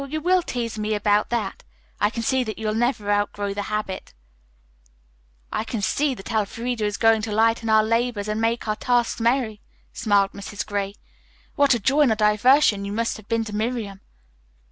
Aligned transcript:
"You 0.09 0.19
will 0.19 0.41
tease 0.41 0.79
me 0.79 0.95
about 0.95 1.29
that. 1.29 1.63
I 1.99 2.09
can 2.09 2.23
see 2.23 2.43
that 2.45 2.57
you'll 2.57 2.73
never 2.73 3.11
outgrow 3.11 3.53
the 3.53 3.61
habit." 3.69 4.15
"I 5.51 5.63
can 5.63 5.83
see 5.83 6.15
that 6.15 6.31
Elfreda 6.31 6.83
is 6.83 6.97
going 6.97 7.21
to 7.21 7.31
lighten 7.31 7.69
our 7.69 7.83
labors 7.83 8.27
and 8.27 8.41
make 8.41 8.67
our 8.67 8.75
tasks 8.75 9.21
merry," 9.21 9.61
smiled 9.93 10.31
Mrs. 10.31 10.65
Gray. 10.65 10.95
"What 11.53 11.75
a 11.75 11.79
joy 11.79 12.01
and 12.01 12.11
a 12.13 12.15
diversion 12.15 12.83
you 12.83 12.91
must 12.91 13.15
have 13.17 13.27
been 13.29 13.43
to 13.43 13.53
Miriam." 13.55 14.01